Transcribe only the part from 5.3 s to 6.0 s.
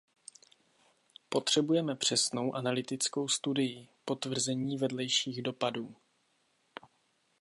dopadů.